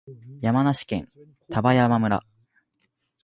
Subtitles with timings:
[0.41, 1.11] 山梨県
[1.51, 2.23] 丹波山村